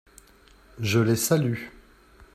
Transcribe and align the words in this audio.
Je 0.79 0.97
les 0.99 1.15
salue. 1.15 1.63